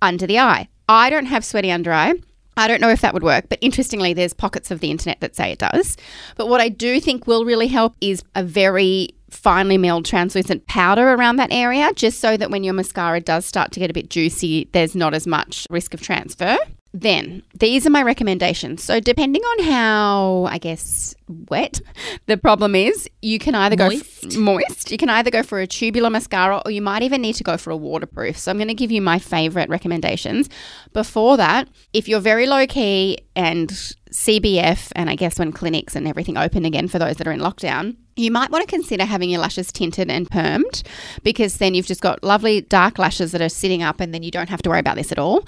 under 0.00 0.26
the 0.26 0.38
eye. 0.38 0.68
I 0.88 1.10
don't 1.10 1.26
have 1.26 1.44
sweaty 1.44 1.72
under 1.72 1.92
eye. 1.92 2.14
I 2.56 2.68
don't 2.68 2.80
know 2.80 2.90
if 2.90 3.02
that 3.02 3.12
would 3.12 3.22
work, 3.22 3.48
but 3.48 3.58
interestingly, 3.60 4.14
there's 4.14 4.32
pockets 4.32 4.70
of 4.70 4.80
the 4.80 4.90
internet 4.90 5.20
that 5.20 5.36
say 5.36 5.52
it 5.52 5.58
does. 5.58 5.96
But 6.36 6.48
what 6.48 6.60
I 6.60 6.70
do 6.70 7.00
think 7.00 7.26
will 7.26 7.44
really 7.44 7.66
help 7.66 7.94
is 8.00 8.22
a 8.34 8.42
very 8.42 9.10
finely 9.46 9.78
milled 9.78 10.04
translucent 10.04 10.66
powder 10.66 11.12
around 11.12 11.36
that 11.36 11.52
area, 11.52 11.92
just 11.94 12.18
so 12.18 12.36
that 12.36 12.50
when 12.50 12.64
your 12.64 12.74
mascara 12.74 13.20
does 13.20 13.46
start 13.46 13.70
to 13.70 13.78
get 13.78 13.88
a 13.88 13.92
bit 13.92 14.10
juicy, 14.10 14.68
there's 14.72 14.96
not 14.96 15.14
as 15.14 15.24
much 15.24 15.68
risk 15.70 15.94
of 15.94 16.00
transfer. 16.00 16.58
Then, 16.92 17.44
these 17.54 17.86
are 17.86 17.90
my 17.90 18.02
recommendations. 18.02 18.82
So, 18.82 18.98
depending 18.98 19.42
on 19.42 19.64
how, 19.66 20.48
I 20.50 20.58
guess, 20.58 21.14
wet 21.48 21.80
the 22.26 22.36
problem 22.36 22.74
is, 22.74 23.08
you 23.22 23.38
can 23.38 23.54
either 23.54 23.76
Moist. 23.76 24.22
go 24.22 24.28
f- 24.30 24.36
moist. 24.36 24.90
You 24.90 24.98
can 24.98 25.10
either 25.10 25.30
go 25.30 25.44
for 25.44 25.60
a 25.60 25.66
tubular 25.66 26.10
mascara 26.10 26.60
or 26.64 26.72
you 26.72 26.82
might 26.82 27.02
even 27.02 27.22
need 27.22 27.34
to 27.34 27.44
go 27.44 27.56
for 27.56 27.70
a 27.70 27.76
waterproof. 27.76 28.36
So, 28.36 28.50
I'm 28.50 28.56
going 28.58 28.66
to 28.66 28.74
give 28.74 28.90
you 28.90 29.00
my 29.00 29.20
favorite 29.20 29.68
recommendations. 29.68 30.48
Before 30.92 31.36
that, 31.36 31.68
if 31.92 32.08
you're 32.08 32.18
very 32.18 32.48
low 32.48 32.66
key 32.66 33.18
and 33.36 33.70
CBF, 34.16 34.92
and 34.96 35.10
I 35.10 35.14
guess 35.14 35.38
when 35.38 35.52
clinics 35.52 35.94
and 35.94 36.08
everything 36.08 36.38
open 36.38 36.64
again 36.64 36.88
for 36.88 36.98
those 36.98 37.16
that 37.16 37.28
are 37.28 37.32
in 37.32 37.40
lockdown, 37.40 37.96
you 38.16 38.30
might 38.30 38.50
want 38.50 38.66
to 38.66 38.74
consider 38.74 39.04
having 39.04 39.28
your 39.28 39.42
lashes 39.42 39.70
tinted 39.70 40.10
and 40.10 40.28
permed 40.28 40.82
because 41.22 41.58
then 41.58 41.74
you've 41.74 41.86
just 41.86 42.00
got 42.00 42.24
lovely 42.24 42.62
dark 42.62 42.98
lashes 42.98 43.32
that 43.32 43.42
are 43.42 43.50
sitting 43.50 43.82
up 43.82 44.00
and 44.00 44.14
then 44.14 44.22
you 44.22 44.30
don't 44.30 44.48
have 44.48 44.62
to 44.62 44.70
worry 44.70 44.80
about 44.80 44.96
this 44.96 45.12
at 45.12 45.18
all. 45.18 45.44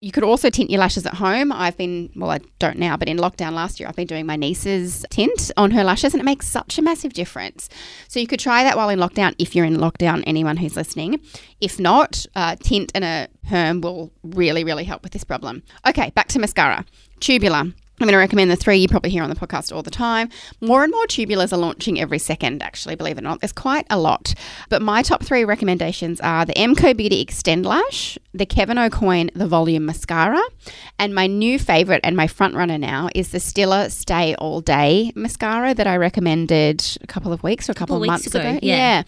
You 0.00 0.12
could 0.12 0.22
also 0.22 0.48
tint 0.48 0.70
your 0.70 0.78
lashes 0.78 1.06
at 1.06 1.14
home. 1.14 1.50
I've 1.50 1.76
been, 1.76 2.08
well, 2.14 2.30
I 2.30 2.38
don't 2.60 2.78
now, 2.78 2.96
but 2.96 3.08
in 3.08 3.16
lockdown 3.16 3.52
last 3.52 3.80
year, 3.80 3.88
I've 3.88 3.96
been 3.96 4.06
doing 4.06 4.26
my 4.26 4.36
niece's 4.36 5.04
tint 5.10 5.50
on 5.56 5.72
her 5.72 5.82
lashes 5.82 6.14
and 6.14 6.20
it 6.20 6.24
makes 6.24 6.46
such 6.46 6.78
a 6.78 6.82
massive 6.82 7.14
difference. 7.14 7.68
So 8.06 8.20
you 8.20 8.28
could 8.28 8.38
try 8.38 8.62
that 8.62 8.76
while 8.76 8.90
in 8.90 9.00
lockdown 9.00 9.34
if 9.40 9.56
you're 9.56 9.64
in 9.64 9.78
lockdown, 9.78 10.22
anyone 10.24 10.58
who's 10.58 10.76
listening. 10.76 11.20
If 11.60 11.80
not, 11.80 12.26
uh, 12.36 12.54
tint 12.62 12.92
and 12.94 13.04
a 13.04 13.28
perm 13.48 13.80
will 13.80 14.12
really, 14.22 14.62
really 14.62 14.84
help 14.84 15.02
with 15.02 15.12
this 15.12 15.24
problem. 15.24 15.64
Okay, 15.84 16.10
back 16.10 16.28
to 16.28 16.38
mascara. 16.38 16.84
Tubular. 17.18 17.72
I'm 18.00 18.06
going 18.08 18.12
to 18.12 18.18
recommend 18.18 18.50
the 18.50 18.56
three 18.56 18.78
you 18.78 18.88
probably 18.88 19.10
hear 19.10 19.22
on 19.22 19.30
the 19.30 19.36
podcast 19.36 19.72
all 19.74 19.82
the 19.82 19.90
time. 19.90 20.28
More 20.60 20.82
and 20.82 20.90
more 20.90 21.04
tubulars 21.06 21.52
are 21.52 21.56
launching 21.56 22.00
every 22.00 22.18
second, 22.18 22.60
actually, 22.60 22.96
believe 22.96 23.16
it 23.18 23.20
or 23.20 23.22
not. 23.22 23.40
There's 23.40 23.52
quite 23.52 23.86
a 23.88 23.96
lot. 23.96 24.34
But 24.68 24.82
my 24.82 25.02
top 25.02 25.22
three 25.22 25.44
recommendations 25.44 26.20
are 26.20 26.44
the 26.44 26.54
MCO 26.54 26.96
Beauty 26.96 27.20
Extend 27.20 27.64
Lash, 27.64 28.18
the 28.32 28.46
Kevyn 28.46 28.84
Aucoin 28.90 29.30
The 29.34 29.46
Volume 29.46 29.86
Mascara, 29.86 30.42
and 30.98 31.14
my 31.14 31.28
new 31.28 31.56
favourite 31.56 32.00
and 32.02 32.16
my 32.16 32.26
front 32.26 32.56
runner 32.56 32.78
now 32.78 33.10
is 33.14 33.30
the 33.30 33.38
Stila 33.38 33.92
Stay 33.92 34.34
All 34.36 34.60
Day 34.60 35.12
Mascara 35.14 35.72
that 35.72 35.86
I 35.86 35.96
recommended 35.96 36.84
a 37.00 37.06
couple 37.06 37.32
of 37.32 37.44
weeks 37.44 37.68
or 37.68 37.72
a 37.72 37.74
couple, 37.76 37.94
Couple 37.94 38.02
of 38.02 38.06
months 38.08 38.26
ago, 38.26 38.40
ago. 38.40 38.58
yeah. 38.60 39.04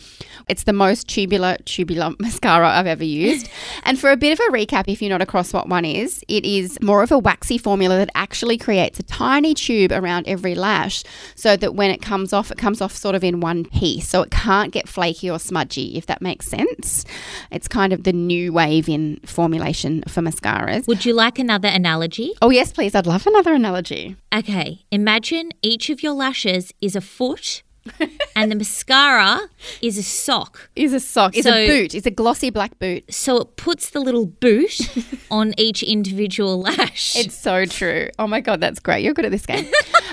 It's 0.48 0.62
the 0.62 0.72
most 0.72 1.08
tubular, 1.08 1.56
tubular 1.64 2.12
mascara 2.20 2.68
I've 2.68 2.86
ever 2.86 3.02
used. 3.04 3.48
and 3.82 3.98
for 3.98 4.12
a 4.12 4.16
bit 4.16 4.32
of 4.32 4.38
a 4.38 4.52
recap, 4.56 4.84
if 4.86 5.02
you're 5.02 5.10
not 5.10 5.22
across 5.22 5.52
what 5.52 5.68
one 5.68 5.84
is, 5.84 6.22
it 6.28 6.44
is 6.44 6.78
more 6.80 7.02
of 7.02 7.10
a 7.10 7.18
waxy 7.18 7.58
formula 7.58 7.96
that 7.96 8.10
actually 8.14 8.56
creates 8.56 8.75
a 8.78 9.02
tiny 9.02 9.54
tube 9.54 9.92
around 9.92 10.26
every 10.28 10.54
lash 10.54 11.02
so 11.34 11.56
that 11.56 11.74
when 11.74 11.90
it 11.90 12.02
comes 12.02 12.32
off, 12.32 12.50
it 12.50 12.58
comes 12.58 12.80
off 12.80 12.94
sort 12.94 13.14
of 13.14 13.24
in 13.24 13.40
one 13.40 13.64
piece. 13.64 14.08
So 14.08 14.22
it 14.22 14.30
can't 14.30 14.72
get 14.72 14.88
flaky 14.88 15.30
or 15.30 15.38
smudgy, 15.38 15.96
if 15.96 16.06
that 16.06 16.22
makes 16.22 16.46
sense. 16.46 17.04
It's 17.50 17.68
kind 17.68 17.92
of 17.92 18.04
the 18.04 18.12
new 18.12 18.52
wave 18.52 18.88
in 18.88 19.20
formulation 19.24 20.02
for 20.08 20.20
mascaras. 20.20 20.86
Would 20.86 21.04
you 21.04 21.12
like 21.12 21.38
another 21.38 21.68
analogy? 21.68 22.34
Oh, 22.42 22.50
yes, 22.50 22.72
please. 22.72 22.94
I'd 22.94 23.06
love 23.06 23.26
another 23.26 23.54
analogy. 23.54 24.16
Okay, 24.34 24.84
imagine 24.90 25.50
each 25.62 25.90
of 25.90 26.02
your 26.02 26.12
lashes 26.12 26.72
is 26.80 26.94
a 26.96 27.00
foot 27.00 27.62
and 28.36 28.50
the 28.50 28.56
mascara 28.56 29.40
is 29.82 29.98
a 29.98 30.02
sock. 30.02 30.68
Is 30.76 30.92
a 30.92 31.00
sock, 31.00 31.36
is 31.36 31.44
So- 31.44 31.54
a 31.54 31.66
boot, 31.66 31.94
is 31.94 32.06
a 32.06 32.10
glossy 32.10 32.50
black 32.50 32.78
boot. 32.78 33.12
So 33.12 33.38
it 33.38 33.56
puts 33.56 33.90
the 33.90 34.00
little 34.00 34.26
boot 34.26 34.78
on 35.30 35.54
each 35.58 35.82
individual 35.82 36.60
lash. 36.60 37.16
It's 37.16 37.36
so 37.36 37.64
true. 37.64 38.08
Oh 38.18 38.26
my 38.26 38.40
God, 38.40 38.60
that's 38.60 38.80
great. 38.80 39.04
You're 39.04 39.14
good 39.14 39.24
at 39.24 39.30
this 39.30 39.46
game. 39.46 39.66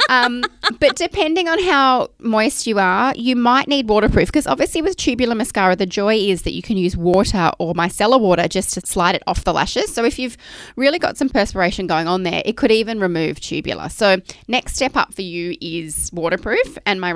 um, 0.09 0.43
but 0.79 0.95
depending 0.95 1.47
on 1.47 1.61
how 1.63 2.09
moist 2.19 2.67
you 2.67 2.79
are, 2.79 3.13
you 3.15 3.35
might 3.35 3.67
need 3.67 3.87
waterproof 3.89 4.27
because 4.27 4.47
obviously 4.47 4.81
with 4.81 4.95
tubular 4.97 5.35
mascara, 5.35 5.75
the 5.75 5.85
joy 5.85 6.15
is 6.15 6.43
that 6.43 6.53
you 6.53 6.61
can 6.61 6.77
use 6.77 6.95
water 6.97 7.51
or 7.59 7.73
micellar 7.73 8.19
water 8.19 8.47
just 8.47 8.73
to 8.73 8.81
slide 8.85 9.15
it 9.15 9.23
off 9.27 9.43
the 9.43 9.53
lashes. 9.53 9.93
So 9.93 10.03
if 10.05 10.17
you've 10.19 10.37
really 10.75 10.99
got 10.99 11.17
some 11.17 11.29
perspiration 11.29 11.87
going 11.87 12.07
on 12.07 12.23
there, 12.23 12.41
it 12.45 12.57
could 12.57 12.71
even 12.71 12.99
remove 12.99 13.39
tubular. 13.39 13.89
So 13.89 14.17
next 14.47 14.75
step 14.75 14.95
up 14.95 15.13
for 15.13 15.21
you 15.21 15.55
is 15.61 16.09
waterproof, 16.13 16.77
and 16.85 16.99
my 17.01 17.11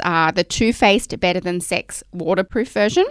are 0.00 0.32
the 0.32 0.44
Too 0.44 0.72
Faced 0.72 1.18
Better 1.20 1.40
Than 1.40 1.60
Sex 1.60 2.02
waterproof 2.12 2.70
version. 2.70 3.06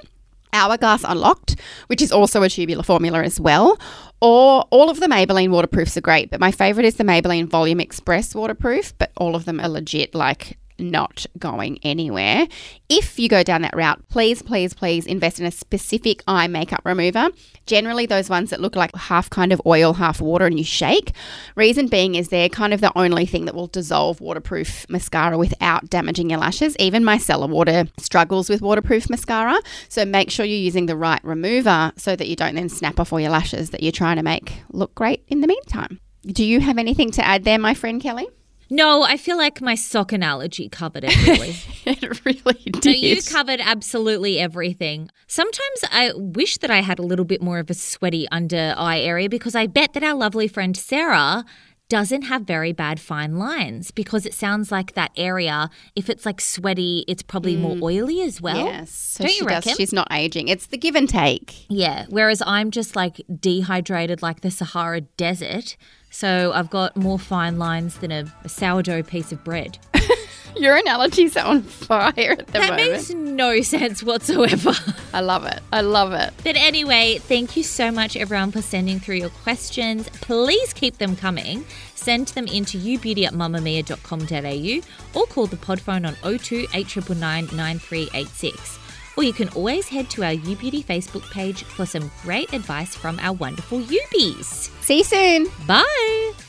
Hourglass 0.53 1.03
Unlocked, 1.03 1.59
which 1.87 2.01
is 2.01 2.11
also 2.11 2.43
a 2.43 2.49
tubular 2.49 2.83
formula 2.83 3.23
as 3.23 3.39
well. 3.39 3.79
Or 4.21 4.65
all 4.69 4.89
of 4.89 4.99
the 4.99 5.07
Maybelline 5.07 5.49
waterproofs 5.49 5.97
are 5.97 6.01
great, 6.01 6.29
but 6.29 6.39
my 6.39 6.51
favorite 6.51 6.85
is 6.85 6.95
the 6.95 7.03
Maybelline 7.03 7.49
Volume 7.49 7.79
Express 7.79 8.33
waterproof, 8.33 8.97
but 8.97 9.11
all 9.17 9.35
of 9.35 9.45
them 9.45 9.59
are 9.59 9.67
legit 9.67 10.15
like 10.15 10.57
not 10.79 11.25
going 11.37 11.79
anywhere. 11.83 12.47
If 12.89 13.19
you 13.19 13.29
go 13.29 13.43
down 13.43 13.61
that 13.63 13.75
route, 13.75 14.07
please, 14.09 14.41
please, 14.41 14.73
please 14.73 15.05
invest 15.05 15.39
in 15.39 15.45
a 15.45 15.51
specific 15.51 16.23
eye 16.27 16.47
makeup 16.47 16.81
remover. 16.83 17.29
Generally, 17.65 18.07
those 18.07 18.29
ones 18.29 18.49
that 18.49 18.59
look 18.59 18.75
like 18.75 18.95
half 18.95 19.29
kind 19.29 19.53
of 19.53 19.61
oil, 19.65 19.93
half 19.93 20.21
water, 20.21 20.45
and 20.45 20.57
you 20.57 20.65
shake. 20.65 21.11
Reason 21.55 21.87
being 21.87 22.15
is 22.15 22.29
they're 22.29 22.49
kind 22.49 22.73
of 22.73 22.81
the 22.81 22.91
only 22.97 23.25
thing 23.25 23.45
that 23.45 23.55
will 23.55 23.67
dissolve 23.67 24.19
waterproof 24.19 24.85
mascara 24.89 25.37
without 25.37 25.89
damaging 25.89 26.29
your 26.29 26.39
lashes. 26.39 26.75
Even 26.79 27.03
micellar 27.03 27.49
water 27.49 27.85
struggles 27.97 28.49
with 28.49 28.61
waterproof 28.61 29.09
mascara. 29.09 29.57
So 29.89 30.05
make 30.05 30.29
sure 30.29 30.45
you're 30.45 30.57
using 30.57 30.85
the 30.85 30.97
right 30.97 31.23
remover 31.23 31.93
so 31.97 32.15
that 32.15 32.27
you 32.27 32.35
don't 32.35 32.55
then 32.55 32.69
snap 32.69 32.99
off 32.99 33.13
all 33.13 33.19
your 33.19 33.31
lashes 33.31 33.69
that 33.69 33.81
you're 33.81 33.91
trying 33.91 34.17
to 34.17 34.23
make 34.23 34.61
look 34.71 34.93
great 34.95 35.23
in 35.27 35.41
the 35.41 35.47
meantime. 35.47 35.99
Do 36.25 36.45
you 36.45 36.61
have 36.61 36.77
anything 36.77 37.11
to 37.11 37.25
add 37.25 37.43
there, 37.43 37.59
my 37.59 37.73
friend 37.73 38.01
Kelly? 38.01 38.27
No, 38.69 39.03
I 39.03 39.17
feel 39.17 39.37
like 39.37 39.61
my 39.61 39.75
sock 39.75 40.11
analogy 40.11 40.69
covered 40.69 41.03
it 41.03 41.15
really. 41.27 41.55
It 41.85 42.25
really 42.25 42.71
did. 42.71 42.85
No, 42.85 42.91
you 42.91 43.21
covered 43.21 43.59
absolutely 43.61 44.39
everything. 44.39 45.09
Sometimes 45.27 45.83
I 45.91 46.13
wish 46.15 46.57
that 46.59 46.71
I 46.71 46.79
had 46.79 46.97
a 46.97 47.01
little 47.01 47.25
bit 47.25 47.41
more 47.41 47.59
of 47.59 47.69
a 47.69 47.73
sweaty 47.73 48.25
under 48.31 48.73
eye 48.77 49.01
area 49.01 49.27
because 49.27 49.53
I 49.53 49.67
bet 49.67 49.91
that 49.93 50.03
our 50.03 50.13
lovely 50.13 50.47
friend 50.47 50.77
Sarah 50.77 51.43
doesn't 51.89 52.23
have 52.23 52.43
very 52.43 52.71
bad 52.71 52.99
fine 52.99 53.37
lines 53.37 53.91
because 53.91 54.25
it 54.25 54.33
sounds 54.33 54.71
like 54.71 54.93
that 54.93 55.11
area, 55.15 55.69
if 55.95 56.09
it's 56.09 56.25
like 56.25 56.41
sweaty, 56.41 57.05
it's 57.07 57.21
probably 57.21 57.55
more 57.55 57.75
mm. 57.75 57.83
oily 57.83 58.21
as 58.21 58.41
well. 58.41 58.65
Yes, 58.65 58.91
so 58.91 59.23
Don't 59.23 59.31
she 59.31 59.39
you 59.39 59.47
does. 59.47 59.65
reckon? 59.65 59.77
She's 59.77 59.93
not 59.93 60.07
aging. 60.11 60.47
It's 60.47 60.67
the 60.67 60.77
give 60.77 60.95
and 60.95 61.07
take. 61.07 61.65
Yeah. 61.69 62.05
Whereas 62.09 62.41
I'm 62.45 62.71
just 62.71 62.95
like 62.95 63.21
dehydrated 63.39 64.21
like 64.21 64.41
the 64.41 64.49
Sahara 64.49 65.01
Desert. 65.01 65.77
So 66.13 66.51
I've 66.53 66.69
got 66.69 66.95
more 66.95 67.17
fine 67.17 67.57
lines 67.57 67.97
than 67.97 68.11
a, 68.11 68.25
a 68.43 68.49
sourdough 68.49 69.01
piece 69.03 69.31
of 69.31 69.43
bread. 69.43 69.79
Your 70.55 70.75
analogies 70.77 71.35
are 71.35 71.45
on 71.47 71.63
fire 71.63 72.35
at 72.37 72.45
the 72.45 72.53
That 72.53 72.69
moment. 72.69 72.91
makes 72.91 73.09
no 73.09 73.61
sense 73.61 74.03
whatsoever. 74.03 74.73
I 75.11 75.21
love 75.21 75.45
it. 75.47 75.59
I 75.71 75.81
love 75.81 76.13
it. 76.13 76.31
But 76.43 76.55
anyway, 76.55 77.17
thank 77.17 77.57
you 77.57 77.63
so 77.63 77.91
much, 77.91 78.15
everyone, 78.15 78.51
for 78.51 78.61
sending 78.61 78.99
through 78.99 79.15
your 79.15 79.31
questions. 79.31 80.07
Please 80.21 80.71
keep 80.71 80.99
them 80.99 81.15
coming. 81.15 81.65
Send 81.95 82.27
them 82.29 82.45
into 82.45 82.77
youbeauty 82.77 83.25
at 83.25 83.33
mamamia.com.au 83.33 85.19
or 85.19 85.25
call 85.25 85.47
the 85.47 85.57
pod 85.57 85.81
phone 85.81 86.05
on 86.05 86.13
02 86.21 86.67
899 86.75 87.45
9386. 87.57 88.77
Or 89.15 89.23
you 89.23 89.33
can 89.33 89.49
always 89.49 89.87
head 89.87 90.09
to 90.11 90.23
our 90.23 90.33
YouBeauty 90.33 90.83
Facebook 90.85 91.29
page 91.31 91.63
for 91.63 91.85
some 91.85 92.11
great 92.23 92.53
advice 92.53 92.95
from 92.95 93.19
our 93.19 93.33
wonderful 93.33 93.79
Youbies. 93.79 94.69
See 94.81 94.99
you 94.99 95.03
soon. 95.03 95.47
Bye! 95.67 96.42